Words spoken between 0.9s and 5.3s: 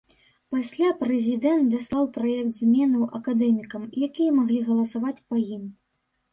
прэзідэнт даслаў праект зменаў акадэмікам, якія маглі галасаваць